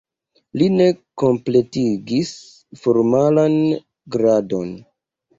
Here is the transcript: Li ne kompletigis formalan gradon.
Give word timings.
Li 0.59 0.67
ne 0.75 0.85
kompletigis 1.23 2.31
formalan 2.85 3.53
gradon. 4.17 4.73